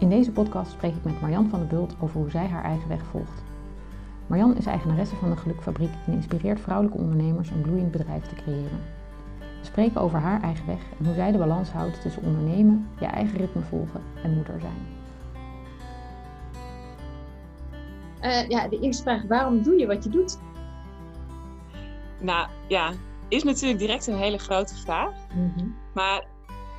[0.00, 2.88] In deze podcast spreek ik met Marjan van der Bult over hoe zij haar eigen
[2.88, 3.42] weg volgt.
[4.26, 8.82] Marjan is eigenaresse van de Gelukfabriek en inspireert vrouwelijke ondernemers een bloeiend bedrijf te creëren.
[9.38, 13.06] We spreken over haar eigen weg en hoe zij de balans houdt tussen ondernemen, je
[13.06, 14.86] eigen ritme volgen en moeder zijn.
[18.22, 20.38] Uh, ja, de eerste vraag, waarom doe je wat je doet?
[22.20, 22.92] Nou ja,
[23.28, 25.12] is natuurlijk direct een hele grote vraag.
[25.34, 26.24] Mm Maar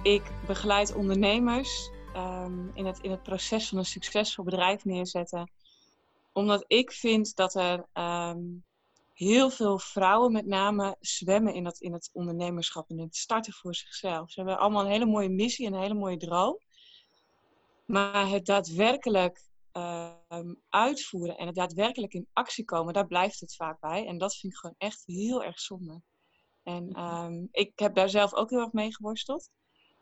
[0.04, 5.52] ik begeleid ondernemers um, in, het, in het proces van een succesvol bedrijf neerzetten.
[6.34, 8.64] Omdat ik vind dat er um,
[9.14, 13.76] heel veel vrouwen met name zwemmen in, dat, in het ondernemerschap en het starten voor
[13.76, 14.32] zichzelf.
[14.32, 16.60] Ze hebben allemaal een hele mooie missie en een hele mooie droom.
[17.86, 23.80] Maar het daadwerkelijk um, uitvoeren en het daadwerkelijk in actie komen, daar blijft het vaak
[23.80, 24.06] bij.
[24.08, 26.02] En dat vind ik gewoon echt heel erg zonde.
[26.64, 29.50] En um, ik heb daar zelf ook heel erg mee geworsteld.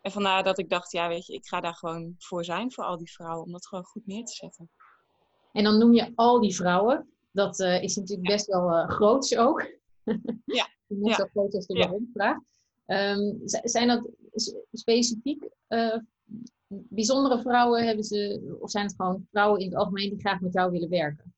[0.00, 2.84] En vandaar dat ik dacht, ja weet je, ik ga daar gewoon voor zijn voor
[2.84, 3.44] al die vrouwen.
[3.44, 4.70] Om dat gewoon goed neer te zetten.
[5.52, 7.08] En dan noem je al die vrouwen.
[7.32, 9.60] Dat uh, is natuurlijk best wel uh, groots ook.
[10.44, 10.68] Ja.
[10.86, 11.14] Net ja.
[11.14, 12.36] zo groot als de waarom-vraag.
[12.86, 14.08] Um, zijn dat
[14.72, 15.96] specifiek uh,
[16.68, 17.86] bijzondere vrouwen?
[17.86, 20.88] Hebben ze, of zijn het gewoon vrouwen in het algemeen die graag met jou willen
[20.88, 21.34] werken?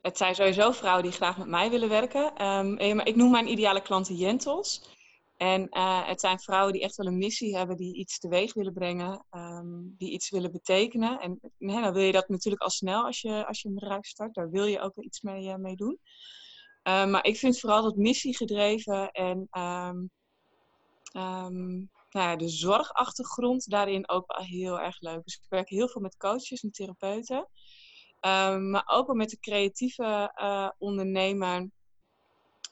[0.00, 2.46] Het zijn sowieso vrouwen die graag met mij willen werken.
[2.46, 4.97] Um, maar ik noem mijn ideale klanten jentels.
[5.38, 8.72] En uh, het zijn vrouwen die echt wel een missie hebben, die iets teweeg willen
[8.72, 11.20] brengen, um, die iets willen betekenen.
[11.20, 14.06] En hè, dan wil je dat natuurlijk al snel als je, als je een bedrijf
[14.06, 14.34] start.
[14.34, 15.98] Daar wil je ook iets mee, uh, mee doen.
[16.84, 20.10] Uh, maar ik vind vooral dat missiegedreven en um,
[22.10, 25.24] nou ja, de zorgachtergrond daarin ook wel heel erg leuk.
[25.24, 27.48] Dus ik werk heel veel met coaches en therapeuten.
[28.70, 30.32] maar ook wel met de creatieve
[30.78, 31.70] ondernemer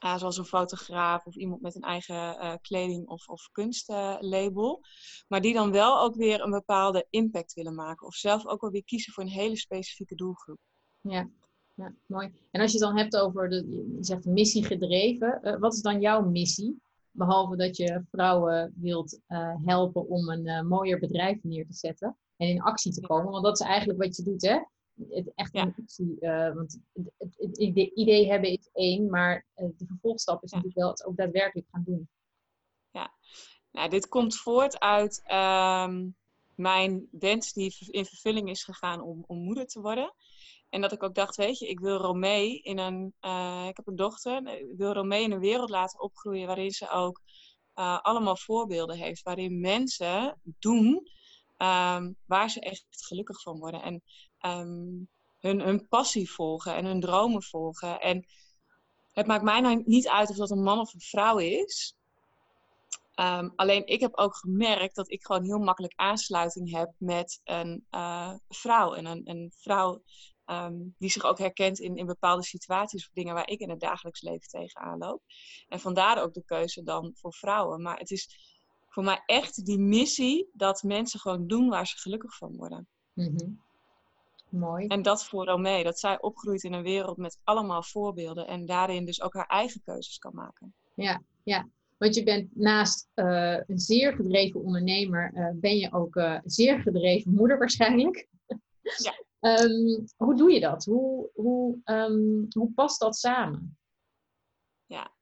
[0.05, 4.83] uh, zoals een fotograaf of iemand met een eigen uh, kleding- of, of kunstlabel.
[5.27, 8.07] maar die dan wel ook weer een bepaalde impact willen maken.
[8.07, 10.59] Of zelf ook wel weer kiezen voor een hele specifieke doelgroep.
[11.01, 11.29] Ja,
[11.75, 12.31] ja mooi.
[12.51, 13.55] En als je het dan hebt over, de,
[13.95, 15.39] je zegt missie gedreven.
[15.43, 16.81] Uh, wat is dan jouw missie?
[17.11, 19.19] Behalve dat je vrouwen wilt
[19.65, 22.17] helpen om een mooier bedrijf neer te zetten.
[22.37, 23.31] En in actie te komen.
[23.31, 24.59] Want dat is eigenlijk wat je doet, hè?
[25.09, 26.17] Het echt een.
[26.19, 30.55] Uh, want het, het, idee hebben is één, maar uh, de vervolgstap is ja.
[30.55, 32.09] natuurlijk wel het ook daadwerkelijk gaan doen.
[32.91, 33.13] Ja,
[33.71, 36.15] nou, dit komt voort uit um,
[36.55, 40.13] mijn wens die in vervulling is gegaan om, om moeder te worden.
[40.69, 43.87] En dat ik ook dacht, weet je, ik wil Romee in een, uh, ik heb
[43.87, 47.21] een dochter, ik wil Romee in een wereld laten opgroeien waarin ze ook
[48.01, 51.07] allemaal voorbeelden heeft, waarin mensen doen
[51.57, 53.81] um, waar ze echt gelukkig van worden.
[53.81, 54.01] En
[54.41, 55.09] um,
[55.39, 57.99] hun, hun passie volgen en hun dromen volgen.
[57.99, 58.25] En
[59.11, 61.95] het maakt mij nou niet uit of dat een man of een vrouw is.
[63.19, 67.85] Um, alleen ik heb ook gemerkt dat ik gewoon heel makkelijk aansluiting heb met een
[67.91, 68.93] uh, vrouw.
[68.93, 70.01] En een, vrouw
[70.45, 73.79] um, die zich ook herkent in, in bepaalde situaties of dingen waar ik in het
[73.79, 75.21] dagelijks leven tegenaan loop.
[75.67, 77.81] En vandaar ook de keuze dan voor vrouwen.
[77.81, 78.55] Maar het is
[78.89, 82.87] voor mij echt die missie dat mensen gewoon doen waar ze gelukkig van worden.
[83.13, 83.65] Mm.
[84.49, 84.87] Mooi.
[84.87, 89.05] En dat voor Romee, dat zij opgroeit in een wereld met allemaal voorbeelden en daarin
[89.05, 90.73] dus ook haar eigen keuzes kan maken.
[90.93, 91.67] Ja, ja.
[91.97, 96.79] Want je bent naast uh, een zeer gedreven ondernemer, uh, ben je ook uh, zeer
[96.79, 98.27] gedreven moeder waarschijnlijk.
[98.97, 99.13] Ja.
[99.39, 100.85] um, hoe doe je dat?
[100.85, 103.77] Hoe, hoe, um, hoe past dat samen?
[104.85, 105.13] Ja,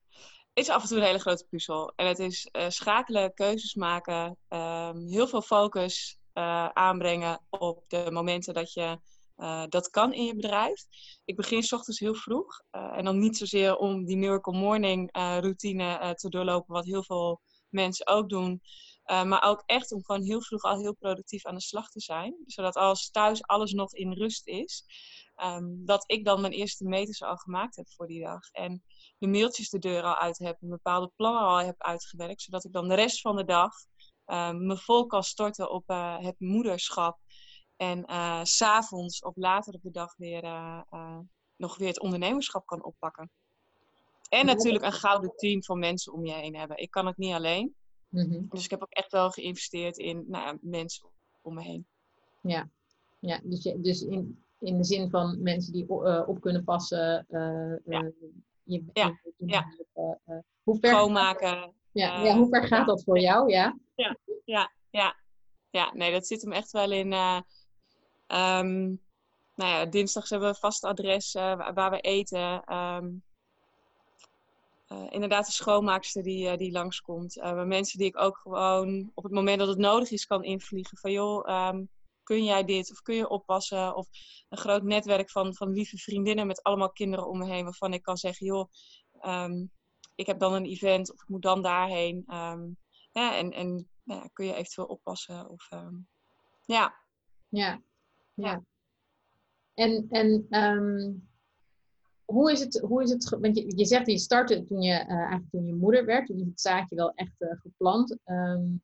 [0.54, 1.94] is af en toe een hele grote puzzel.
[1.96, 8.54] En het is schakelen, keuzes maken, um, heel veel focus uh, aanbrengen op de momenten
[8.54, 9.00] dat je
[9.38, 10.84] uh, dat kan in je bedrijf.
[11.26, 12.62] Ik begin s ochtends heel vroeg.
[12.70, 18.08] en dan niet zozeer om die Miracle Morning routine te doorlopen, wat heel veel mensen
[18.08, 18.62] ook doen.
[19.04, 22.36] maar ook echt om gewoon heel vroeg al heel productief aan de slag te zijn.
[22.46, 24.86] Zodat als thuis alles nog in rust is,
[25.44, 28.50] um, dat ik dan mijn eerste meters al gemaakt heb voor die dag.
[28.52, 28.84] En
[29.18, 32.88] de mailtjes de deur al uit heb, bepaalde plannen al heb uitgewerkt, zodat ik dan
[32.88, 33.72] de rest van de dag
[34.26, 35.88] uh, me vol kan storten op
[36.20, 37.20] het moederschap.
[37.76, 40.44] En uh, s'avonds of later op de dag weer
[41.58, 43.32] nog weer het ondernemerschap kan oppakken.
[44.30, 46.78] En natuurlijk een gouden team van mensen om je heen hebben.
[46.78, 47.76] Ik kan het niet alleen.
[48.10, 48.48] Mm -hmm.
[48.50, 51.10] Dus ik heb ook echt wel geïnvesteerd in nou mensen
[51.42, 51.88] om me heen.
[52.42, 52.70] Ja,
[53.20, 55.90] Ja, dus, je, dus in, in de zin van mensen die
[56.28, 57.26] op kunnen passen.
[57.86, 58.12] Ja.
[58.64, 59.20] Je, ja.
[59.38, 59.74] ja.
[60.64, 61.74] hoe ver Schoonmaken.
[61.92, 63.50] Ja, ja, hoe ver gaat dat voor jou?
[63.50, 64.72] Ja, ja, ja.
[64.90, 65.16] ja.
[65.70, 67.14] ja nee, dat zit hem echt wel in.
[68.28, 69.02] Um,
[69.56, 71.34] nou ja, dinsdags hebben we een vast adres
[71.74, 72.76] waar we eten.
[72.76, 73.24] Um,
[75.10, 77.38] inderdaad de schoonmaakster die, uh, die langskomt.
[77.38, 80.98] Uh, mensen die ik ook gewoon op het moment dat het nodig is kan invliegen.
[80.98, 81.90] Van joh, um,
[82.24, 83.96] kun jij dit of kun je oppassen?
[83.96, 84.08] Of
[84.50, 87.64] een groot netwerk van, van lieve vriendinnen met allemaal kinderen om me heen.
[87.64, 88.70] Waarvan ik kan zeggen, joh,
[89.22, 89.72] um,
[90.16, 92.26] ik heb dan een event of ik moet dan daarheen.
[92.34, 92.78] Um,
[93.12, 95.50] en en nou ja, kun je eventueel oppassen?
[95.50, 95.70] Of,
[96.66, 96.96] ja.
[97.50, 97.82] ja.
[98.36, 98.64] Ja.
[99.74, 100.48] En, en
[102.26, 105.10] hoe is het, hoe is het want je, je zegt je startte toen je, uh,
[105.10, 108.18] eigenlijk toen je moeder werd, toen is het zaadje wel echt uh, geplant.
[108.26, 108.82] Um,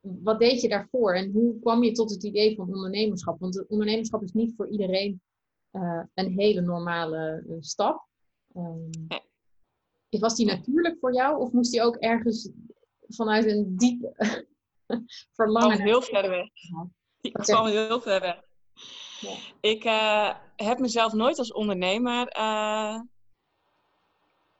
[0.00, 3.40] wat deed je daarvoor en hoe kwam je tot het idee van ondernemerschap?
[3.40, 5.20] Want het ondernemerschap is niet voor iedereen
[5.72, 8.06] uh, een hele normale stap.
[8.56, 8.90] Um,
[10.20, 12.50] was die natuurlijk voor jou of moest die ook ergens
[13.08, 14.12] vanuit een diep
[15.38, 15.80] verlangen?
[15.80, 16.48] Heel ver weg.
[17.28, 18.42] Ik kwam heel ver weg.
[19.20, 19.36] Ja.
[19.60, 23.00] Ik uh, heb mezelf nooit als ondernemer uh,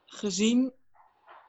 [0.05, 0.73] gezien,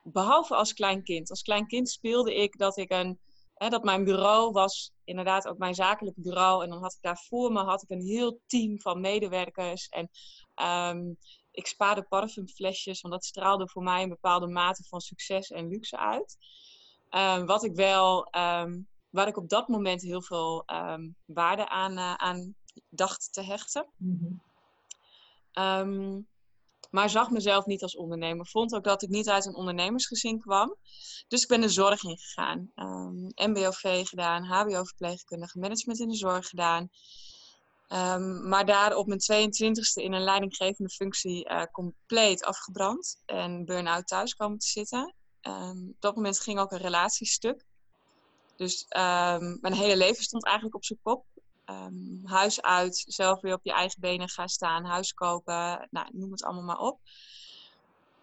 [0.03, 1.29] behalve als klein kind.
[1.29, 3.19] Als klein kind speelde ik dat ik een,
[3.53, 6.63] hè, dat mijn bureau was inderdaad ook mijn zakelijk bureau.
[6.63, 9.87] En dan had ik daar voor me had ik een heel team van medewerkers.
[9.87, 10.09] En
[10.95, 11.17] um,
[11.51, 15.97] ik spaarde parfumflesjes, want dat straalde voor mij een bepaalde mate van succes en luxe
[15.97, 16.37] uit.
[17.09, 20.65] Um, wat ik wel, um, waar ik op dat moment heel veel
[21.25, 22.55] waarde aan, uh, aan
[22.89, 23.85] dacht te hechten.
[23.97, 24.41] Mm
[26.93, 28.47] maar zag mezelf niet als ondernemer.
[28.47, 30.75] Vond ook dat ik niet uit een ondernemersgezin kwam.
[31.27, 32.71] Dus ik ben de zorg ingegaan.
[32.75, 36.89] Um, ehm, MBOV gedaan, HBO-verpleegkundige, management in de zorg gedaan.
[37.87, 43.21] Um, maar daar op mijn 22e in een leidinggevende functie uh, compleet afgebrand.
[43.25, 45.15] En burn-out thuis komen te zitten.
[45.41, 47.65] Um, op dat moment ging ook een relatiestuk.
[48.55, 48.85] Dus
[49.61, 51.25] mijn hele leven stond eigenlijk op zijn kop.
[51.65, 56.31] Um, huis uit, zelf weer op je eigen benen gaan staan, huis kopen, nou, noem
[56.31, 56.99] het allemaal maar op.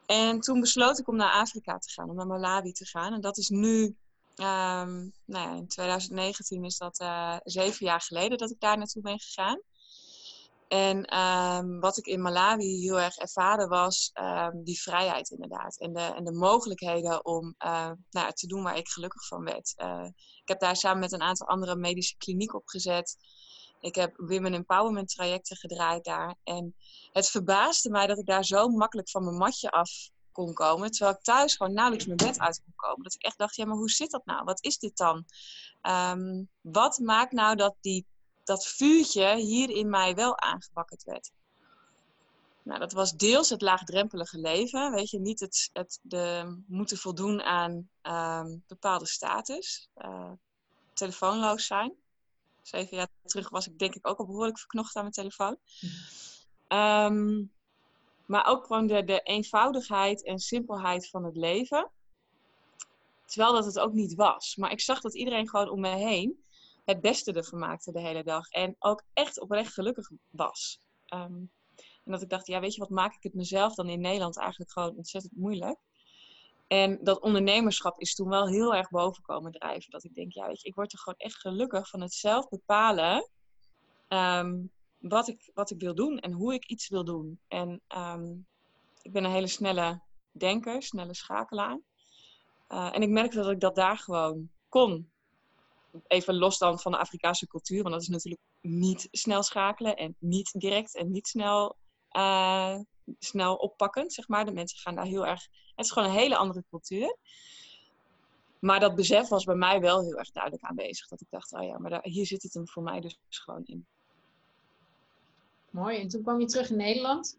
[0.06, 3.12] En toen besloot ik om naar Afrika te gaan, om naar Malawi te gaan.
[3.12, 3.97] En dat is nu,
[4.37, 9.19] um, nou in 2019 is dat uh, zeven jaar geleden dat ik daar naartoe ben
[9.19, 9.61] gegaan.
[10.70, 15.78] En um, wat ik in Malawi heel erg ervaren was um, die vrijheid inderdaad.
[15.78, 19.75] En de, en de mogelijkheden om uh, nou, te doen waar ik gelukkig van werd.
[19.76, 20.06] Uh,
[20.43, 23.17] ik heb daar samen met een aantal andere medische kliniek opgezet.
[23.81, 26.37] Ik heb women empowerment trajecten gedraaid daar.
[26.44, 26.75] En
[27.12, 29.90] het verbaasde mij dat ik daar zo makkelijk van mijn matje af
[30.32, 30.90] kon komen.
[30.90, 33.02] Terwijl ik thuis gewoon nauwelijks mijn bed uit kon komen.
[33.02, 34.44] Dat ik echt dacht, ja maar hoe zit dat nou?
[34.44, 35.25] Wat is dit dan?
[36.61, 38.06] Wat maakt nou dat die
[38.50, 41.31] dat vuurtje hier in mij wel aangewakkerd werd.
[42.62, 44.93] Nou, dat was deels het laagdrempelige leven.
[44.93, 49.88] Weet je, niet het, het de, moeten voldoen aan um, bepaalde status.
[49.97, 50.32] Uh,
[50.93, 51.93] telefoonloos zijn.
[52.62, 55.56] Zeven jaar terug was ik denk ik ook al behoorlijk verknocht aan mijn telefoon.
[56.69, 57.52] Um,
[58.26, 61.91] maar ook gewoon de, de eenvoudigheid en simpelheid van het leven.
[63.25, 64.56] Terwijl dat het ook niet was.
[64.56, 66.44] Maar ik zag dat iedereen gewoon om me heen
[66.90, 68.48] het beste ervan maakte de hele dag.
[68.48, 70.80] En ook echt oprecht gelukkig was.
[71.14, 71.50] Um,
[72.04, 74.38] en dat ik dacht, ja, weet je wat, maak ik het mezelf dan in Nederland
[74.38, 75.78] eigenlijk gewoon ontzettend moeilijk.
[76.66, 79.90] En dat ondernemerschap is toen wel heel erg boven komen drijven.
[79.90, 82.49] Dat ik denk, ja, weet je, ik word er gewoon echt gelukkig van het zelf
[82.49, 83.30] bepalen
[84.09, 87.40] um, wat, ik, wat ik wil doen en hoe ik iets wil doen.
[87.49, 88.47] En um,
[89.02, 91.80] ik ben een hele snelle denker, snelle schakelaar.
[92.68, 95.10] Uh, en ik merkte dat ik dat daar gewoon kon
[96.06, 100.16] even los dan van de Afrikaanse cultuur, want dat is natuurlijk niet snel schakelen en
[100.18, 101.76] niet direct en niet snel,
[102.16, 102.78] uh,
[103.18, 104.44] snel oppakkend, zeg maar.
[104.44, 105.49] De mensen gaan daar heel erg...
[105.75, 107.16] Het is gewoon een hele andere cultuur.
[108.61, 111.09] Maar dat besef was bij mij wel heel erg duidelijk aanwezig.
[111.09, 113.64] Dat ik dacht, oh ja, maar daar, hier zit het hem voor mij dus gewoon
[113.64, 113.87] in.
[115.70, 115.99] Mooi.
[115.99, 117.38] En toen kwam je terug in Nederland?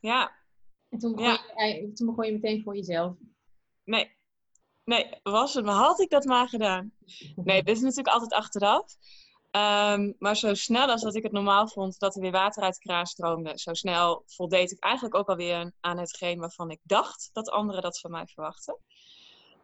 [0.00, 0.36] Ja.
[0.88, 3.16] En toen begon, Je, toen begon je meteen voor jezelf?
[3.84, 4.10] Nee,
[4.84, 5.74] Nee, was het maar.
[5.74, 6.92] Had ik dat maar gedaan?
[7.36, 8.96] Nee, dit is natuurlijk altijd achteraf.
[9.52, 12.74] Um, maar zo snel als dat ik het normaal vond dat er weer water uit
[12.74, 17.30] de kraan stroomde, zo snel voldeed ik eigenlijk ook alweer aan hetgeen waarvan ik dacht
[17.32, 18.76] dat anderen dat van mij verwachten.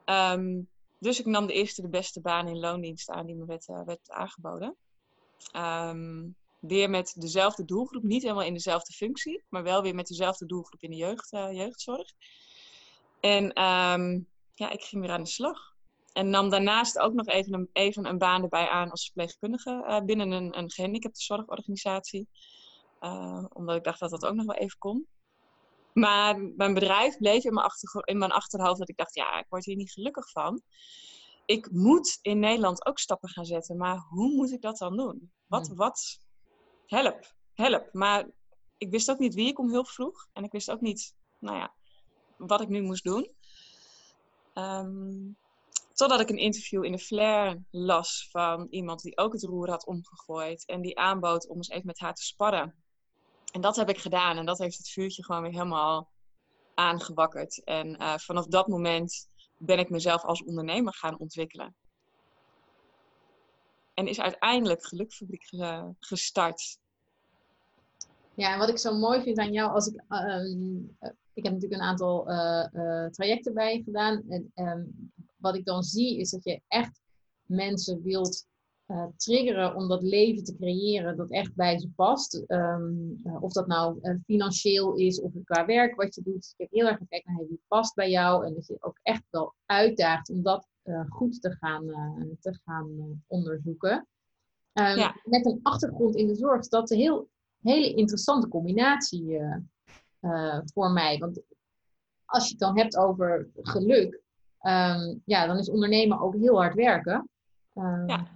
[0.04, 0.68] Um,
[0.99, 3.82] dus ik nam de eerste de beste baan in loondienst aan die me werd, uh,
[3.85, 4.76] werd aangeboden.
[5.56, 10.46] Um, weer met dezelfde doelgroep, niet helemaal in dezelfde functie, maar wel weer met dezelfde
[10.46, 12.12] doelgroep in de jeugd, uh, jeugdzorg.
[13.20, 13.52] En
[14.58, 15.75] ja, ik ging weer aan de slag.
[16.12, 20.00] en nam daarnaast ook nog even een, even een baan erbij aan als verpleegkundige uh,
[20.00, 22.28] binnen een, een gehandicaptenzorgorganisatie.
[23.00, 25.06] Uh, omdat ik dacht dat dat ook nog wel even kon.
[25.92, 27.70] Maar mijn bedrijf bleef in mijn,
[28.04, 30.62] in mijn achterhoofd dat ik dacht, ja, ik word hier niet gelukkig van.
[31.46, 35.32] Ik moet in Nederland ook stappen gaan zetten, maar hoe moet ik dat dan doen?
[35.46, 36.20] Wat, wat,
[36.86, 37.88] help, help.
[37.92, 38.30] Maar
[38.78, 40.28] ik wist ook niet wie ik om hulp vroeg.
[40.32, 41.75] En ik wist ook niet, nou ja,
[42.36, 43.34] wat ik nu moest doen.
[44.58, 45.36] Um,
[45.92, 49.86] totdat ik een interview in de Flair las van iemand die ook het roer had
[49.86, 50.66] omgegooid.
[50.66, 52.75] En die aanbood om eens even met haar te sparren.
[53.52, 54.36] En dat heb ik gedaan.
[54.36, 56.10] En dat heeft het vuurtje gewoon weer helemaal
[56.75, 57.64] aangewakkerd.
[57.64, 61.75] En uh, vanaf dat moment ben ik mezelf als ondernemer gaan ontwikkelen.
[63.94, 65.48] En is uiteindelijk Gelukfabriek
[66.00, 66.78] gestart.
[68.34, 71.80] Ja, en wat ik zo mooi vind aan jou, als ik, uh, ik heb natuurlijk
[71.80, 74.22] een aantal uh, trajecten bij je gedaan.
[74.28, 77.00] En um, wat ik dan zie is dat je echt
[77.42, 78.46] mensen wilt
[78.86, 82.44] uh, triggeren om dat leven te creëren dat echt bij ze past.
[82.46, 86.54] Um, uh, of dat nou financieel is of qua werk wat je doet.
[86.56, 89.24] Ik heb heel erg gekeken naar wie past bij jou en dat je ook echt
[89.30, 90.66] wel uitdaagt om dat
[91.08, 91.84] goed te gaan,
[92.40, 94.06] te gaan onderzoeken.
[94.72, 95.20] Um, ja.
[95.24, 96.68] Met een achtergrond in de zorg.
[96.68, 97.28] Dat is een heel,
[97.62, 99.40] hele interessante combinatie
[100.64, 101.18] voor mij.
[101.18, 101.40] Want
[102.25, 104.21] als je het dan hebt over geluk,
[104.61, 107.28] um, ja, dan is ondernemen ook heel hard werken.
[107.75, 108.26] Um, ja.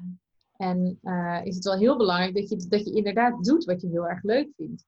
[0.56, 3.88] En uh, is het wel heel belangrijk dat je, dat je inderdaad doet wat je
[3.88, 4.84] heel erg leuk vindt.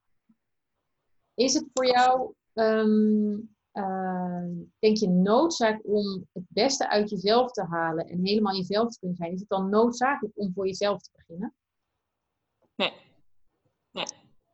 [1.34, 4.44] Is het voor jou, um, uh,
[4.78, 9.16] denk je, noodzaak om het beste uit jezelf te halen en helemaal jezelf te kunnen
[9.16, 9.32] zijn?
[9.32, 11.54] Is het dan noodzakelijk om voor jezelf te beginnen?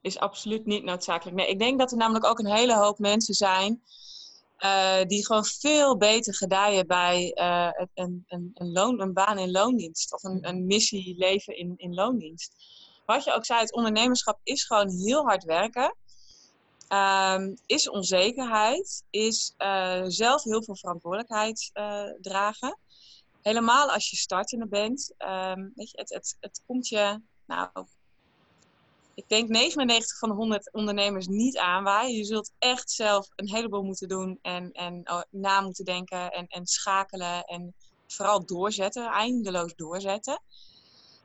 [0.01, 1.37] Is absoluut niet noodzakelijk.
[1.37, 3.83] Nee, ik denk dat er namelijk ook een hele hoop mensen zijn
[4.59, 9.51] uh, die gewoon veel beter gedijen bij uh, een, een, een, loon, een baan in
[9.51, 12.55] loondienst of een, een missie leven in, in loondienst.
[13.07, 15.97] Wat je ook zei, het ondernemerschap is gewoon heel hard werken.
[16.89, 21.71] Um, is onzekerheid, is uh, zelf heel veel verantwoordelijkheid
[22.21, 22.79] dragen.
[23.43, 25.15] Helemaal als je startende bent.
[25.19, 27.69] Um, weet je, het, het, het komt je nou,
[29.19, 32.17] ik denk 99 van de 100 ondernemers niet aanwaaien.
[32.17, 36.47] Je zult echt zelf een heleboel moeten doen en, en oh, na moeten denken en,
[36.47, 37.75] en schakelen en
[38.07, 40.43] vooral doorzetten, eindeloos doorzetten.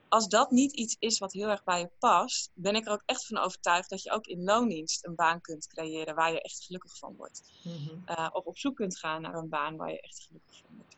[0.09, 3.03] Als dat niet iets is wat heel erg bij je past, ben ik er ook
[3.05, 6.63] echt van overtuigd dat je ook in loondienst een baan kunt creëren waar je echt
[6.63, 7.43] gelukkig van wordt.
[7.63, 10.97] Mm of op zoek kunt gaan naar een baan waar je echt gelukkig van wordt.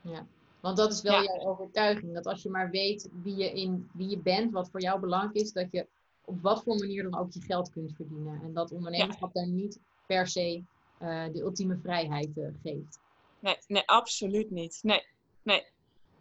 [0.00, 0.26] Ja,
[0.60, 2.14] want dat is wel jouw overtuiging.
[2.14, 5.34] Dat als je maar weet wie je, in, wie je bent, wat voor jou belangrijk
[5.34, 5.86] is, dat je
[6.30, 8.40] op wat voor manier dan ook je geld kunt verdienen.
[8.42, 10.62] En dat ondernemerschap daar niet per se
[11.02, 12.98] uh, de ultieme vrijheid uh, geeft.
[13.40, 14.78] Nee, nee, absoluut niet.
[14.82, 15.06] Nee,
[15.42, 15.66] nee.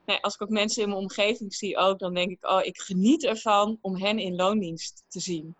[0.05, 2.81] Nee, als ik ook mensen in mijn omgeving zie ook, dan denk ik, oh, ik
[2.81, 5.55] geniet ervan om hen in loondienst te zien.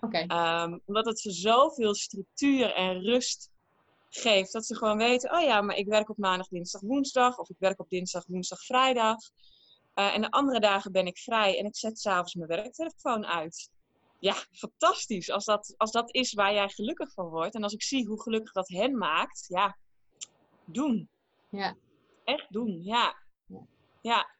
[0.00, 0.62] Okay.
[0.62, 3.50] Um, omdat het ze zoveel structuur en rust
[4.10, 4.52] geeft.
[4.52, 7.38] Dat ze gewoon weten, oh ja, maar ik werk op maandag, dinsdag, woensdag.
[7.38, 9.16] Of ik werk op dinsdag, woensdag, vrijdag.
[9.94, 13.70] Uh, en de andere dagen ben ik vrij en ik zet s'avonds mijn werktelefoon uit
[14.20, 15.30] ja, fantastisch.
[15.30, 17.54] Als dat, als dat is waar jij gelukkig van wordt.
[17.54, 19.78] En als ik zie hoe gelukkig dat hen maakt, ja,
[20.64, 21.08] doen.
[21.50, 21.76] Ja.
[22.24, 23.14] Echt doen, ja.
[24.00, 24.38] Ja.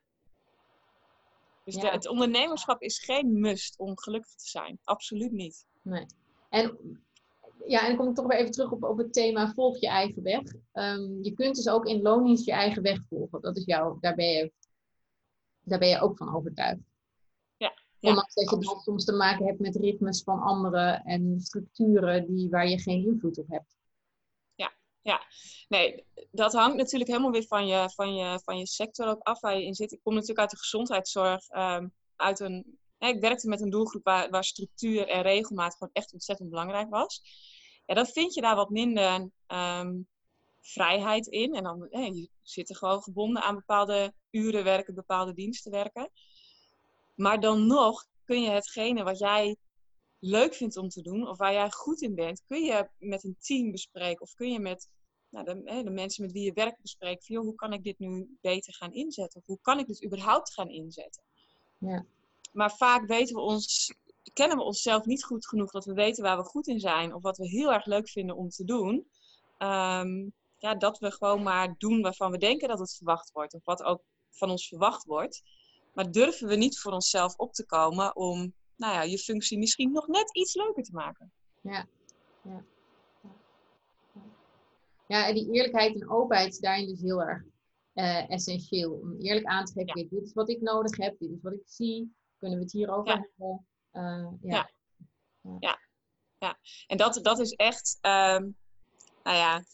[1.64, 4.78] Dus De, het ondernemerschap is geen must om gelukkig te zijn.
[4.84, 5.66] Absoluut niet.
[5.82, 6.06] Nee.
[6.48, 6.78] En
[7.66, 9.88] ja, en dan kom ik toch weer even terug op, op het thema volg je
[9.88, 10.42] eigen weg.
[10.72, 13.40] Um, je kunt dus ook in loondienst je eigen weg volgen.
[13.40, 14.52] Dat is jouw, daar ben je,
[15.62, 16.89] daar ben je ook van overtuigd.
[18.00, 22.50] Ondanks dat je dan soms te maken hebt met ritmes van anderen en structuren die,
[22.50, 23.76] waar je geen invloed op hebt.
[24.54, 25.22] Ja, ja.
[25.68, 29.40] Nee, dat hangt natuurlijk helemaal weer van je, van je, van je sector ook af
[29.40, 29.92] waar je in zit.
[29.92, 31.48] Ik kom natuurlijk uit de gezondheidszorg.
[31.48, 36.12] Ehm, uit een, ik werkte met een doelgroep waar, waar structuur en regelmaat gewoon echt
[36.12, 37.22] ontzettend belangrijk was.
[37.86, 39.96] Ja, dan vind je daar wat minder ehm,
[40.60, 41.54] vrijheid in.
[41.54, 46.10] En dan eh, je zit er gewoon gebonden aan bepaalde uren werken, bepaalde diensten werken.
[47.20, 49.56] Maar dan nog kun je hetgene wat jij
[50.18, 53.36] leuk vindt om te doen, of waar jij goed in bent, kun je met een
[53.38, 54.20] team bespreken.
[54.20, 54.88] Of kun je met
[55.28, 57.24] nou, de, de, mensen met wie je werkt bespreken.
[57.24, 59.40] Van, hoe kan ik dit nu beter gaan inzetten?
[59.40, 61.22] Of hoe kan ik dit überhaupt gaan inzetten?
[61.78, 62.04] Ja.
[62.52, 63.94] Maar vaak weten we ons,
[64.32, 67.14] kennen we onszelf niet goed genoeg dat we weten waar we goed in zijn.
[67.14, 69.06] Of wat we heel erg leuk vinden om te doen.
[69.58, 73.54] Ehm, ja, dat we gewoon maar doen waarvan we denken dat het verwacht wordt.
[73.54, 75.42] Of wat ook van ons verwacht wordt.
[75.92, 79.92] Maar durven we niet voor onszelf op te komen om nou ja, je functie misschien
[79.92, 81.32] nog net iets leuker te maken?
[81.60, 81.86] Ja,
[82.42, 82.64] ja.
[85.06, 87.42] Ja, en die eerlijkheid en openheid is daarin dus heel erg,
[87.92, 91.42] eh, essentieel om eerlijk aan te geven, dit is wat ik nodig heb, dit is
[91.42, 93.26] wat ik zie, kunnen we het hierover Ja.
[93.36, 93.66] hebben.
[93.90, 94.70] Eh, Ja.
[96.38, 98.48] Ja, en dat, dat is echt, ehm,
[99.22, 99.64] nou ja,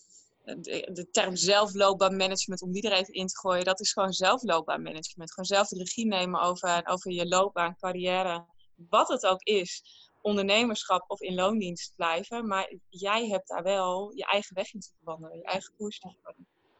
[0.55, 5.33] de, de term zelfloopbaanmanagement, om die er even in te gooien, dat is gewoon zelfloopbaanmanagement.
[5.33, 9.83] Gewoon zelf de regie nemen over, over je loopbaan, carrière, wat het ook is.
[10.23, 12.47] Ondernemerschap of in loondienst blijven.
[12.47, 16.15] Maar jij hebt daar wel je eigen weg in te wandelen, je eigen koers te.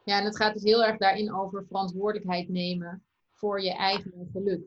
[0.03, 4.61] Ja, en het gaat dus heel erg daarin over verantwoordelijkheid nemen voor je eigen geluk.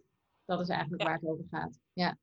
[0.44, 1.08] Dat is eigenlijk Ja.
[1.08, 1.78] waar het over gaat.
[1.92, 2.18] Ja,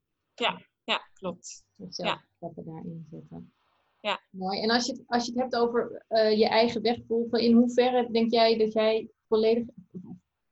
[0.84, 1.64] Ja, klopt.
[1.76, 2.04] dus Ja.
[2.04, 3.52] zelf stappen daarin zetten.
[4.00, 4.20] Ja.
[4.30, 4.60] Mooi.
[4.62, 8.10] En als je, als je het hebt over eh, je eigen weg volgen, in hoeverre
[8.10, 9.64] denk jij dat jij volledig,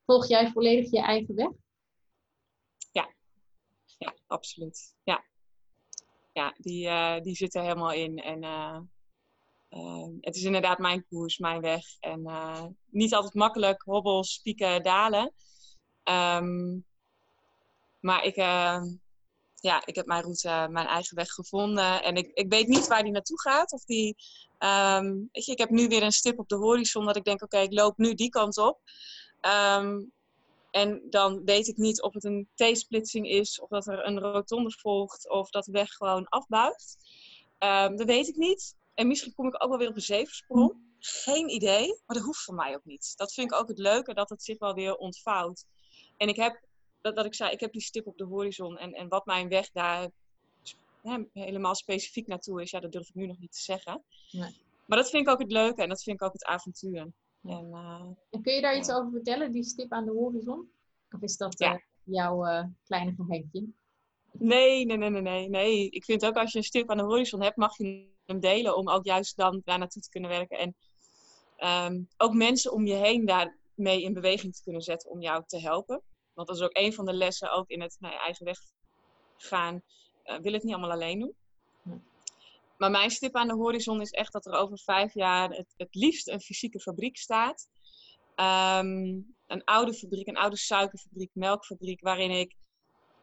[0.04, 1.50] volg jij volledig je eigen weg?
[3.98, 4.94] Ja, absoluut.
[5.02, 5.24] Ja,
[6.32, 8.18] ja die, eh, die zit er helemaal in.
[8.18, 8.80] En eh,
[9.68, 11.84] eh, het is inderdaad mijn koers, mijn weg.
[12.00, 12.22] En
[12.90, 15.32] niet altijd makkelijk, hobbels, pieken, dalen.
[16.02, 16.78] Ehm,
[18.00, 18.36] maar ik,
[19.66, 22.02] ja, ik heb mijn route, mijn eigen weg gevonden.
[22.02, 23.72] En ik, ik weet niet waar die naartoe gaat.
[23.72, 24.16] Of die,
[24.58, 27.42] ehm, weet je, ik heb nu weer een stip op de horizon dat ik denk,
[27.42, 28.80] oké, ik loop nu die kant op.
[29.40, 30.02] Ehm,
[30.70, 34.70] en dan weet ik niet of het een T-splitsing is, of dat er een rotonde
[34.78, 36.96] volgt, of dat de weg gewoon afbuigt.
[37.58, 38.76] Ehm, dat weet ik niet.
[38.94, 40.74] En misschien kom ik ook wel weer op een zeversprong.
[40.98, 43.12] Geen idee, maar dat hoeft voor mij ook niet.
[43.16, 45.64] Dat vind ik ook het leuke, dat het zich wel weer ontvouwt.
[46.16, 46.60] En ik heb,
[47.00, 48.78] dat, dat ik zei, ik heb die stip op de horizon.
[48.78, 50.10] En, en wat mijn weg daar
[51.02, 54.04] hè, helemaal specifiek naartoe is, ja, dat durf ik nu nog niet te zeggen.
[54.30, 54.54] Nee.
[54.86, 57.12] Maar dat vind ik ook het leuke en dat vind ik ook het avontuur.
[57.42, 60.70] En, eh, En kun je daar iets over vertellen, die stip aan de horizon?
[61.10, 61.72] Of is dat Ja.
[61.74, 63.66] eh, jouw eh, kleine geheimtje?
[64.32, 65.90] Nee, nee, nee, nee, nee, nee.
[65.90, 68.76] Ik vind ook als je een stip aan de horizon hebt, mag je hem delen
[68.76, 70.58] om ook juist dan daar naartoe te kunnen werken.
[70.58, 70.74] En
[71.56, 75.60] ehm, ook mensen om je heen daarmee in beweging te kunnen zetten om jou te
[75.60, 76.02] helpen.
[76.36, 78.58] Want dat is ook een van de lessen, ook in het naar je eigen weg
[79.36, 79.82] gaan.
[80.22, 81.34] eh wil het niet allemaal alleen doen.
[82.78, 85.94] Maar mijn stip aan de horizon is echt dat er over vijf jaar het, het
[85.94, 87.68] liefst een fysieke fabriek staat.
[88.34, 92.54] Ehm, een oude fabriek, een oude suikerfabriek, melkfabriek, waarin ik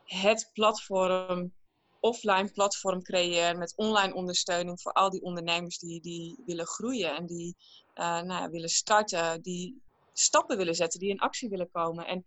[0.05, 1.53] het platform,
[1.99, 7.25] offline platform creëer met online ondersteuning voor al die ondernemers die, die willen groeien en
[7.25, 7.55] die
[7.93, 9.81] eh, nou ja, willen starten, die
[10.13, 12.07] stappen willen zetten, die in actie willen komen.
[12.07, 12.23] En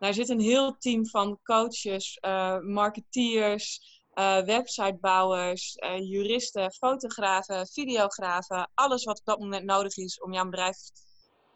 [0.00, 3.80] daar zit een heel team van coaches, eh, marketeers,
[4.12, 8.70] eh, websitebouwers, eh, juristen, fotografen, videografen.
[8.74, 10.76] Alles wat op dat moment nodig is om jouw bedrijf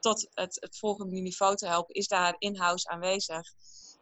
[0.00, 3.52] tot het, het volgende niveau te helpen, is daar in-house aanwezig.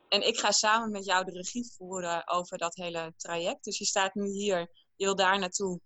[0.09, 3.65] En ik ga samen met jou de regie voeren over dat hele traject.
[3.65, 4.59] Dus je staat nu hier,
[4.97, 5.81] je wil daar naartoe.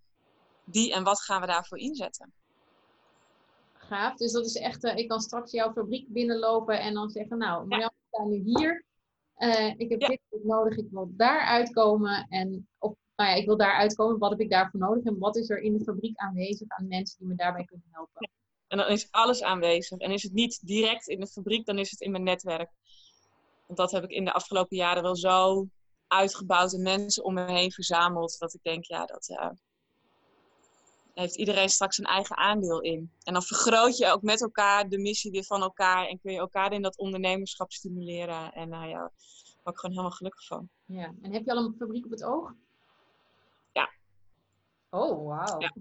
[0.65, 2.33] Wie en wat gaan we daarvoor inzetten?
[3.73, 4.17] Gaaf.
[4.17, 7.93] Dus dat is echt, ik kan straks jouw fabriek binnenlopen en dan zeggen, nou, Marjan,
[8.17, 8.85] staan nu hier.
[9.35, 10.09] Eh, ik heb Ja.
[10.09, 12.27] dit nodig, ik wil daar uitkomen.
[12.29, 15.05] En of, nou ja, ik wil daar uitkomen, wat heb ik daarvoor nodig?
[15.05, 18.31] En wat is er in de fabriek aanwezig aan mensen die me daarbij kunnen helpen?
[18.67, 19.99] En dan is alles aanwezig.
[19.99, 22.71] En is het niet direct in de fabriek, dan is het in mijn netwerk.
[23.67, 25.67] Want dat heb ik in de afgelopen jaren wel zo
[26.07, 28.39] uitgebouwd en mensen om me heen verzameld.
[28.39, 29.27] Dat ik denk, ja, dat
[31.17, 33.13] eh, heeft iedereen straks een eigen aandeel in.
[33.23, 36.07] En dan vergroot je ook met elkaar de missie weer van elkaar.
[36.07, 38.53] En kun je elkaar in dat ondernemerschap stimuleren.
[38.53, 39.11] En nou ja, daar
[39.63, 40.69] word ik gewoon helemaal gelukkig van.
[40.85, 41.15] Ja.
[41.23, 42.53] En heb je al een fabriek op het oog?
[43.73, 43.91] Ja.
[44.91, 45.61] Oh, wauw.
[45.61, 45.73] Ja.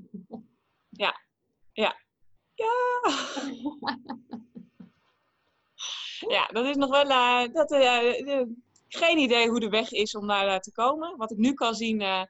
[1.73, 1.95] Ja.
[6.27, 7.09] Ja, dat is nog wel.
[7.09, 8.47] eh, dat, eh, eh,
[8.87, 11.17] geen idee hoe de weg is om daar eh, te komen.
[11.17, 12.23] Wat ik nu kan zien, eh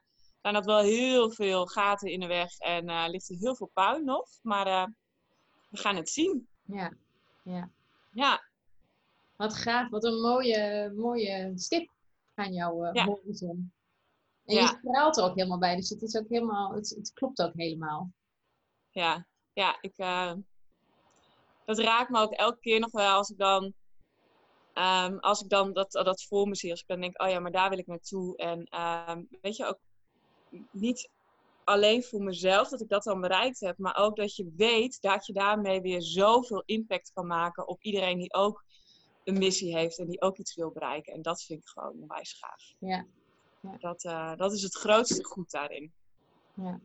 [0.46, 3.70] zijn dat wel heel veel gaten in de weg en eh, ligt er heel veel
[3.72, 4.28] puin nog.
[4.42, 4.86] Maar eh,
[5.68, 6.48] we gaan het zien.
[6.62, 6.92] Ja.
[7.42, 7.70] ja.
[8.12, 8.42] Ja,
[9.36, 11.90] Wat gaaf, wat een mooie, mooie stip
[12.34, 13.04] aan jouw eh, Ja.
[13.04, 13.72] horizon.
[14.44, 14.60] En Ja.
[14.60, 17.52] je straalt er ook helemaal bij, dus het is ook helemaal, het, het klopt ook
[17.54, 18.10] helemaal.
[18.90, 19.78] ja, ja.
[19.80, 19.96] Ik,
[21.64, 23.72] dat raakt me ook elke keer nog wel als ik dan.
[24.72, 27.38] ehm, als ik dan dat, dat voor me zie, als ik dan denk, oh ja,
[27.40, 28.36] maar daar wil ik naartoe.
[28.36, 29.78] En ehm, weet je, ook
[30.70, 31.10] niet
[31.64, 35.26] alleen voor mezelf dat ik dat dan bereikt heb, maar ook dat je weet dat
[35.26, 38.64] je daarmee weer zoveel impact kan maken op iedereen die ook
[39.24, 41.12] een missie heeft en die ook iets wil bereiken.
[41.12, 42.74] En dat vind ik gewoon onwijs gaaf.
[42.78, 43.06] Ja.
[43.60, 43.76] Ja.
[43.78, 45.92] Dat, eh, dat is het grootste goed daarin.
[46.54, 46.80] Ja.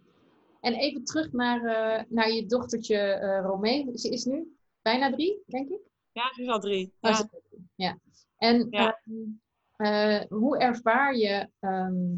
[0.61, 3.97] En even terug naar, eh, naar je dochtertje eh Romee.
[3.97, 5.79] Ze is nu bijna drie, denk ik.
[6.11, 6.93] Ja, ze is al drie.
[7.01, 7.29] Oh, Ja.
[7.75, 7.99] ja.
[8.37, 9.01] En Ja.
[9.05, 12.15] ehm, eh, hoe ervaar je ehm,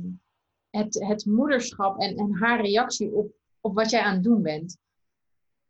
[0.75, 4.77] het, het moederschap en, en haar reactie op, op wat jij aan het doen bent?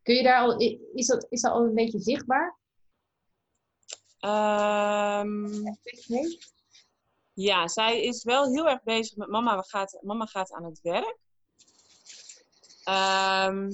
[0.02, 0.58] Kun je daar al,
[0.94, 2.58] is dat, is dat al een beetje zichtbaar?
[4.18, 5.48] Ehm,
[7.32, 9.62] ja, zij is wel heel erg bezig met mama.
[9.62, 11.18] Gaat, mama gaat aan het werk.
[12.84, 13.70] Ehm,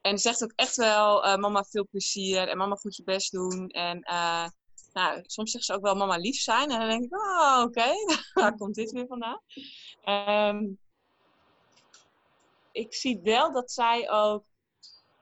[0.00, 3.68] en zegt ook echt wel, uh, mama veel plezier en mama goed je best doen.
[3.68, 4.48] En uh,
[4.94, 6.70] nou, soms zegt ze ook wel mama lief zijn.
[6.70, 7.96] En dan denk ik, oh oké, okay.
[8.34, 9.40] waar komt dit weer vandaan?
[10.04, 10.78] Um,
[12.72, 14.44] ik zie wel dat zij ook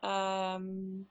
[0.01, 1.11] um,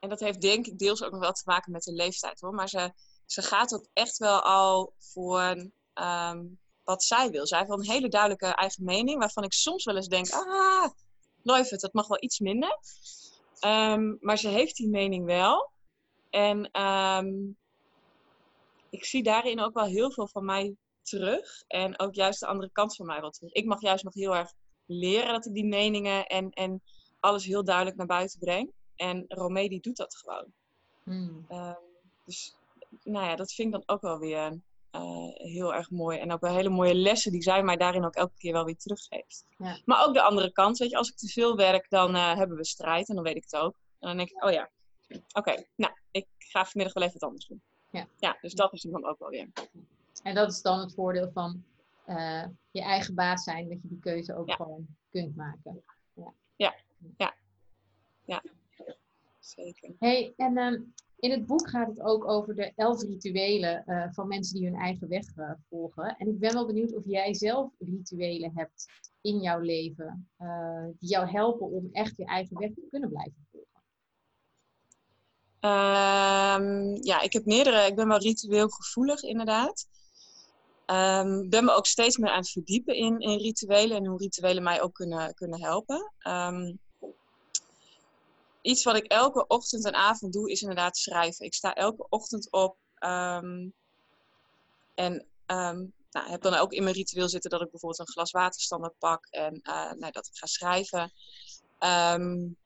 [0.00, 2.54] en dat heeft denk ik deels ook nog wel te maken met de leeftijd hoor.
[2.54, 2.92] Maar ze,
[3.26, 7.46] ze gaat ook echt wel al voor um, wat zij wil.
[7.46, 9.18] Zij heeft wel een hele duidelijke eigen mening.
[9.18, 10.90] Waarvan ik soms wel eens denk, ah,
[11.42, 12.78] het, dat mag wel iets minder.
[14.20, 15.70] Maar ze heeft die mening wel.
[16.30, 17.56] En um,
[18.90, 21.62] ik zie daarin ook wel heel veel van mij terug.
[21.66, 23.52] En ook juist de andere kant van mij wat terug.
[23.52, 24.52] Ik mag juist nog heel erg
[24.86, 26.82] leren dat ik die meningen en, en
[27.20, 28.72] alles heel duidelijk naar buiten breng.
[28.96, 30.46] En Romee die doet dat gewoon.
[31.02, 31.46] Hmm.
[31.48, 31.76] Um,
[32.24, 32.56] dus
[33.02, 34.60] nou ja, dat vind ik dan ook wel weer
[34.92, 36.18] uh, heel erg mooi.
[36.18, 38.76] En ook wel hele mooie lessen die zij mij daarin ook elke keer wel weer
[38.76, 39.44] teruggeeft.
[39.58, 39.80] Ja.
[39.84, 42.56] Maar ook de andere kant, weet je, als ik te veel werk, dan uh, hebben
[42.56, 43.74] we strijd en dan weet ik het ook.
[43.98, 44.70] En dan denk ik, oh ja,
[45.10, 47.62] oké, okay, nou, ik ga vanmiddag wel even wat anders doen.
[47.90, 49.48] Ja, ja dus dat is dan ook wel weer.
[50.22, 51.64] En dat is dan het voordeel van
[52.06, 54.54] uh, je eigen baas zijn, dat je die keuze ook ja.
[54.54, 55.82] gewoon kunt maken.
[56.14, 56.74] Ja, ja,
[57.16, 57.34] ja.
[58.24, 58.42] ja
[59.38, 59.94] zeker.
[59.98, 60.80] Hey, en uh,
[61.18, 64.80] in het boek gaat het ook over de elf rituelen uh, van mensen die hun
[64.80, 66.16] eigen weg uh, volgen.
[66.16, 68.86] En ik ben wel benieuwd of jij zelf rituelen hebt
[69.20, 70.28] in jouw leven
[70.98, 73.48] die jou helpen om echt je eigen weg te kunnen blijven.
[75.60, 77.86] Um, ja, ik heb meerdere.
[77.86, 79.86] Ik ben wel ritueel gevoelig inderdaad.
[80.86, 84.18] Ik um, ben me ook steeds meer aan het verdiepen in, in rituelen en hoe
[84.18, 86.12] rituelen mij ook kunnen, kunnen helpen.
[86.28, 86.78] Um,
[88.62, 91.44] iets wat ik elke ochtend en avond doe, is inderdaad schrijven.
[91.44, 93.74] Ik sta elke ochtend op en
[96.10, 99.26] nou, heb dan ook in mijn ritueel zitten dat ik bijvoorbeeld een glas waterstandaard pak
[99.26, 101.12] en uh, nou, dat ik ga schrijven.
[101.78, 102.56] Um,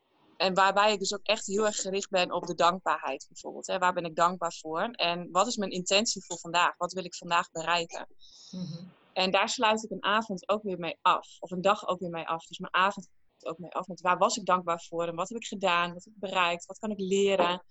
[0.44, 3.66] en waarbij ik dus ook echt heel erg gericht ben op de dankbaarheid bijvoorbeeld.
[3.66, 3.78] Hè.
[3.78, 4.82] Waar ben ik dankbaar voor?
[4.82, 6.76] En wat is mijn intentie voor vandaag?
[6.76, 8.06] Wat wil ik vandaag bereiken?
[8.50, 8.92] Mm -hmm.
[9.12, 11.36] En daar sluit ik een avond ook weer mee af.
[11.40, 12.46] Of een dag ook weer mee af.
[12.46, 13.08] Dus mijn avond
[13.40, 16.04] ook mee af met waar was ik dankbaar voor en wat heb ik gedaan, wat
[16.04, 17.64] heb ik bereikt, wat kan ik leren.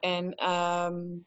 [0.00, 1.26] En um,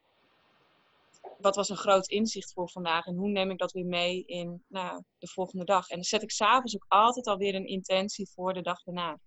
[1.38, 4.64] wat was een groot inzicht voor vandaag en hoe neem ik dat weer mee in
[4.68, 5.90] nou, de volgende dag.
[5.90, 9.20] En dan zet ik s'avonds ook altijd alweer een intentie voor de dag daarna.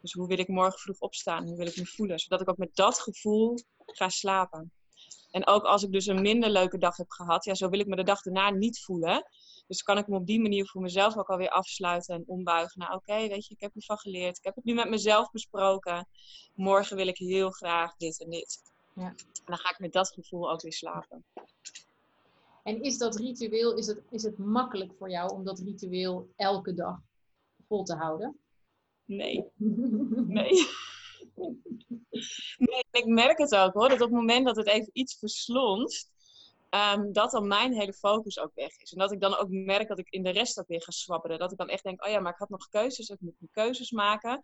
[0.00, 1.46] Dus hoe wil ik morgen vroeg opstaan?
[1.46, 2.18] Hoe wil ik me voelen?
[2.18, 4.72] Zodat ik ook met dat gevoel ga slapen.
[5.30, 7.86] En ook als ik dus een minder leuke dag heb gehad, ja, zo wil ik
[7.86, 9.26] me de dag daarna niet voelen.
[9.66, 12.80] Dus kan ik me op die manier voor mezelf ook alweer afsluiten en ombuigen.
[12.80, 14.38] Nou, oké, weet je, ik heb hiervan geleerd.
[14.38, 16.08] Ik heb het nu met mezelf besproken.
[16.54, 18.58] Morgen wil ik heel graag dit en dit.
[18.94, 19.06] Ja.
[19.06, 21.24] En dan ga ik met dat gevoel ook weer slapen.
[22.62, 26.74] En is dat ritueel, is het, is het makkelijk voor jou om dat ritueel elke
[26.74, 26.98] dag
[27.68, 28.38] vol te houden?
[29.20, 29.44] Nee.
[30.26, 30.66] Nee.
[32.58, 36.10] nee, ik merk het ook hoor, dat op het moment dat het even iets verslonst,
[36.70, 38.92] Um, dat dan mijn hele focus ook weg is.
[38.92, 41.38] En dat ik dan ook merk dat ik in de rest ook weer ga swabberen.
[41.38, 43.90] Dat ik dan echt denk, oh ja, maar ik had nog keuzes, ik moet keuzes
[43.90, 44.42] maken.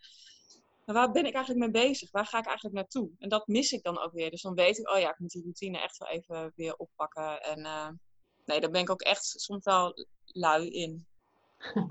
[0.84, 2.10] Maar waar ben ik eigenlijk mee bezig?
[2.10, 3.10] Waar ga ik eigenlijk naartoe?
[3.18, 4.30] En dat mis ik dan ook weer.
[4.30, 7.42] Dus dan weet ik, oh ja, ik moet die routine echt wel even weer oppakken.
[7.42, 7.88] En uh,
[8.44, 11.06] nee, daar ben ik ook echt soms wel lui in.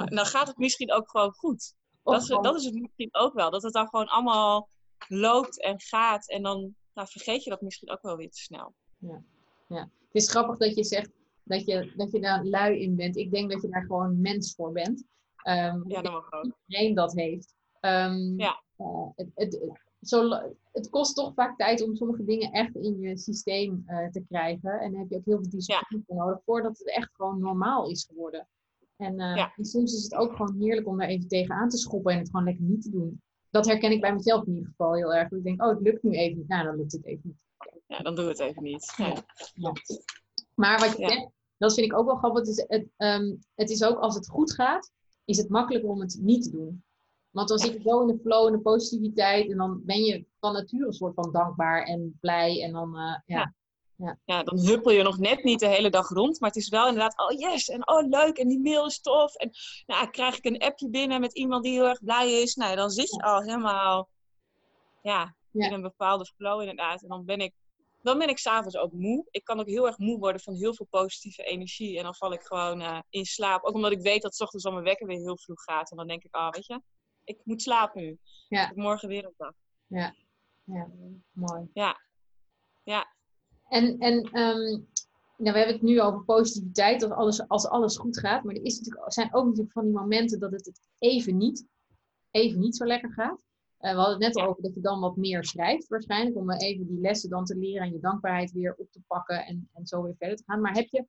[0.05, 1.73] dan gaat het misschien ook gewoon goed.
[2.13, 3.51] Dat is, dat is het misschien ook wel.
[3.51, 4.69] Dat het dan gewoon allemaal
[5.07, 6.29] loopt en gaat.
[6.29, 8.73] En dan nou, vergeet je dat misschien ook wel weer te snel.
[8.97, 9.23] Ja,
[9.67, 11.11] ja het is grappig dat je zegt
[11.43, 13.17] dat je, dat je daar lui in bent.
[13.17, 15.03] Ik denk dat je daar gewoon mens voor bent.
[15.47, 16.57] Um, ja, dat mag ook.
[16.67, 17.53] Iedereen dat heeft.
[17.81, 18.63] Um, ja.
[18.77, 20.29] Uh, het, het, zo,
[20.71, 24.79] het kost toch vaak tijd om sommige dingen echt in je systeem uh, te krijgen.
[24.79, 26.15] En dan heb je ook heel veel discipline ja.
[26.15, 28.47] nodig voordat het echt gewoon normaal is geworden.
[28.97, 29.53] En, uh, ja.
[29.55, 32.29] en, soms is het ook gewoon heerlijk om daar even tegenaan te schoppen en het
[32.29, 33.21] gewoon lekker niet te doen.
[33.49, 35.31] Dat herken ik bij mezelf in ieder geval heel erg.
[35.31, 36.47] Ik denk, oh, het lukt nu even niet.
[36.47, 37.43] Nou, dan lukt het even niet
[37.87, 38.93] ja, dan doen we het even niet.
[38.97, 39.13] Ja.
[39.53, 39.73] ja.
[40.55, 42.39] Maar wat je zegt, dat vind ik ook wel grappig.
[42.39, 44.91] Het is, het, um, het is ook als het goed gaat,
[45.25, 46.83] is het makkelijker om het niet te doen.
[47.29, 49.51] Want dan zit je zo in de flow en de positiviteit.
[49.51, 52.63] En dan ben je van nature een soort van dankbaar en blij.
[52.63, 53.53] En dan, uh, ja.
[53.97, 54.19] Ja.
[54.25, 56.39] ja, dan huppel je nog net niet de hele dag rond.
[56.39, 59.35] Maar het is wel inderdaad, oh yes, en oh leuk, en die mail is tof.
[59.35, 59.51] En
[59.85, 62.55] nou, krijg ik een appje binnen met iemand die heel erg blij is.
[62.55, 64.09] Nou, dan zit je al helemaal
[65.01, 67.01] ja, in een bepaalde flow inderdaad.
[67.01, 67.53] En dan ben ik
[68.05, 69.25] dan ben ik s'avonds ook moe.
[69.29, 71.97] Ik kan ook heel erg moe worden van heel veel positieve energie.
[71.97, 73.63] En dan val ik gewoon uh, in slaap.
[73.63, 75.91] Ook omdat ik weet dat s ochtends al mijn wekker weer heel vroeg gaat.
[75.91, 76.81] En dan denk ik, ah, oh, weet je,
[77.23, 78.19] ik moet slapen nu.
[78.47, 78.69] Ja.
[78.69, 79.53] Ik morgen weer een dag.
[79.87, 80.15] Ja,
[80.63, 80.89] ja.
[81.31, 81.69] mooi.
[81.73, 82.01] Ja.
[82.83, 83.14] Ja.
[83.69, 84.81] En, en ehm,
[85.37, 88.43] nou, we hebben het nu over positiviteit, als alles, als alles goed gaat.
[88.43, 91.65] Maar er is natuurlijk, zijn ook natuurlijk van die momenten dat het, het even, niet,
[92.31, 93.43] even niet zo lekker gaat.
[93.79, 96.35] Uh, we hadden het net al over dat je dan wat meer schrijft waarschijnlijk.
[96.35, 99.69] Om even die lessen dan te leren en je dankbaarheid weer op te pakken en,
[99.73, 100.61] en zo weer verder te gaan.
[100.61, 101.05] Maar heb je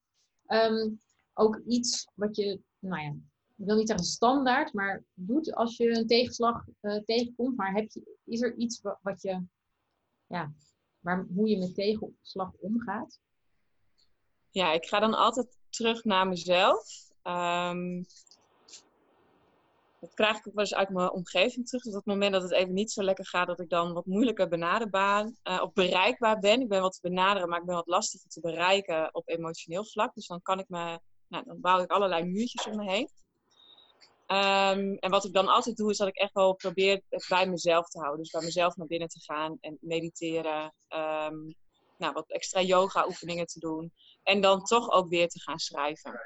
[0.46, 0.90] ehm,
[1.34, 3.14] ook iets wat je, nou ja,
[3.56, 7.56] ik wil niet zeggen standaard, maar doet als je een tegenslag uh, tegenkomt.
[7.56, 9.42] Maar heb je, is er iets wat, wat je,
[10.26, 10.52] ja,
[11.06, 13.20] waar, hoe je met tegenslag omgaat?
[14.50, 17.10] Ja, ik ga dan altijd terug naar mezelf.
[17.22, 18.06] Um,
[20.00, 21.82] dat krijg ik ook wel eens uit mijn omgeving terug.
[21.82, 24.06] Dus op het moment dat het even niet zo lekker gaat, dat ik dan wat
[24.06, 26.60] moeilijker benaderbaar uh, of bereikbaar ben.
[26.60, 30.14] Ik ben wat te benaderen, maar ik ben wat lastiger te bereiken op emotioneel vlak.
[30.14, 33.08] Dus dan kan ik me, nou, dan bouw ik allerlei muurtjes om me heen.
[34.26, 37.48] Um, en wat ik dan altijd doe, is dat ik echt wel probeer het bij
[37.48, 38.22] mezelf te houden.
[38.22, 40.74] Dus bij mezelf naar binnen te gaan en mediteren.
[40.88, 41.54] Um,
[41.98, 43.92] nou, wat extra yoga oefeningen te doen.
[44.22, 46.20] En dan toch ook weer te gaan schrijven.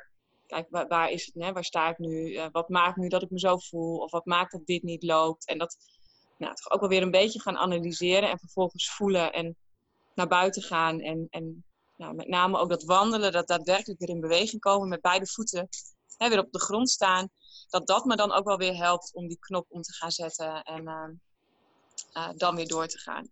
[0.46, 2.32] Kijk, waar, waar is het, waar sta ik nu?
[2.32, 3.98] Uh, wat maakt nu dat ik me zo voel?
[3.98, 5.46] Of wat maakt dat dit niet loopt?
[5.46, 5.76] En dat
[6.38, 8.30] nou, toch ook wel weer een beetje gaan analyseren.
[8.30, 9.56] En vervolgens voelen en
[10.14, 11.00] naar buiten gaan.
[11.00, 11.64] En, en
[11.96, 14.88] nou, met name ook dat wandelen, dat daadwerkelijk weer in beweging komen.
[14.88, 15.68] Met beide voeten
[16.16, 17.28] weer op de grond staan.
[17.68, 20.62] Dat dat me dan ook wel weer helpt om die knop om te gaan zetten.
[20.62, 21.08] En uh,
[22.12, 23.30] uh, dan weer door te gaan.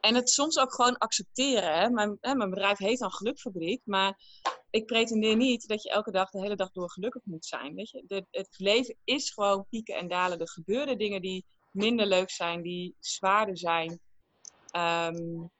[0.00, 1.78] En het soms ook gewoon accepteren.
[1.78, 1.90] Hè?
[1.90, 4.18] Mijn, hè, mijn bedrijf heet dan Gelukfabriek, maar
[4.70, 7.74] ik pretendeer niet dat je elke dag de hele dag door gelukkig moet zijn.
[7.74, 8.04] Weet je?
[8.06, 10.40] De, het leven is gewoon pieken en dalen.
[10.40, 14.00] Er gebeuren dingen die minder leuk zijn, die zwaarder zijn.
[14.76, 15.50] Um,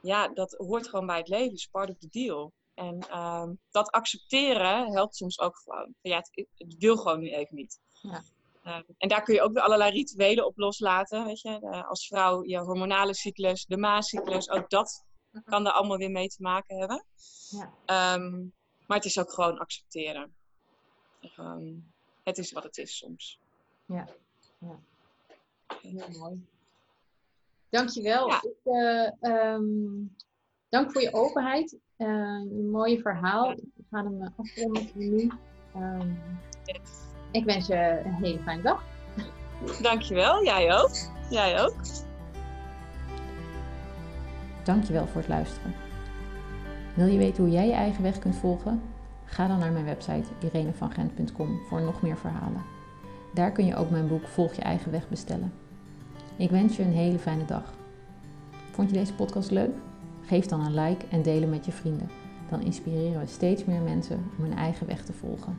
[0.00, 2.52] ja, dat hoort gewoon bij het leven, is part of the deal.
[2.80, 5.94] En um, dat accepteren helpt soms ook gewoon.
[6.00, 7.80] Ja, het, het wil gewoon nu even niet.
[8.00, 8.22] Ja.
[8.64, 11.24] Uh, en daar kun je ook weer allerlei rituelen op loslaten.
[11.24, 11.60] Weet je?
[11.62, 15.04] Uh, als vrouw, je hormonale cyclus, de maascyclus, ook dat
[15.44, 17.04] kan er allemaal weer mee te maken hebben.
[17.48, 18.14] Ja.
[18.14, 18.54] Um,
[18.86, 20.34] maar het is ook gewoon accepteren.
[22.22, 23.40] Het is wat het is soms.
[23.86, 24.08] Ja,
[24.58, 24.80] ja.
[25.82, 26.46] heel mooi.
[27.68, 28.28] Dankjewel.
[28.28, 28.42] Ja.
[28.42, 30.16] Ik, uh, um,
[30.68, 31.78] dank voor je openheid.
[32.06, 33.54] Een mooie verhaal.
[33.54, 35.30] We gaan hem afronden nu.
[36.64, 36.80] Yes.
[37.30, 38.84] Ik wens je een hele fijne dag.
[39.82, 40.90] Dankjewel, jij ook.
[41.30, 41.74] Jij ook.
[44.64, 45.74] Dankjewel voor het luisteren.
[46.94, 48.82] Wil je weten hoe jij je eigen weg kunt volgen?
[49.24, 52.62] Ga dan naar mijn website irenevangent.com voor nog meer verhalen.
[53.34, 55.52] Daar kun je ook mijn boek Volg je eigen weg bestellen.
[56.36, 57.74] Ik wens je een hele fijne dag.
[58.70, 59.70] Vond je deze podcast leuk?
[60.30, 62.10] Geef dan een like en deel hem met je vrienden.
[62.50, 65.58] Dan inspireren we steeds meer mensen om hun eigen weg te volgen.